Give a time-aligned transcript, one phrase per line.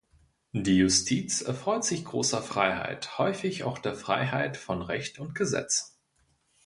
[0.53, 5.99] Die Justiz erfreut sich großer Freiheit, häufig auch der Freiheit von Recht und Gesetz.